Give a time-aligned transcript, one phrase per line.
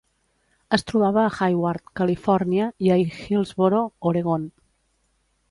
[0.77, 3.83] Es trobava a Hayward, Califòrnia, i a Hillsboro,
[4.15, 4.51] Oregon.